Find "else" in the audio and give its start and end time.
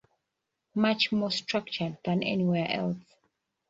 2.67-2.97